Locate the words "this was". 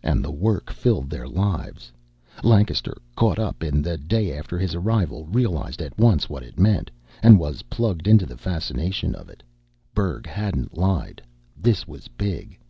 11.58-12.06